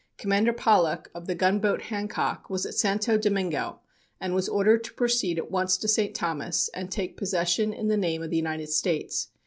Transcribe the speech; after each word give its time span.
Commander 0.17 0.51
Pollock, 0.51 1.11
of 1.13 1.27
the 1.27 1.35
gunboat 1.35 1.79
Hancock, 1.83 2.49
was 2.49 2.65
at 2.65 2.73
Santo 2.73 3.19
Domingo 3.19 3.81
and 4.19 4.33
was 4.33 4.49
ordered 4.49 4.83
to 4.85 4.93
proceed 4.93 5.37
at 5.37 5.51
once 5.51 5.77
to 5.77 5.87
St. 5.87 6.15
Thomas 6.15 6.69
and 6.73 6.89
take 6.91 7.17
possession 7.17 7.71
in 7.71 7.87
the 7.87 7.97
name 7.97 8.23
of 8.23 8.31
the 8.31 8.37
United 8.37 8.69
States. 8.71 9.27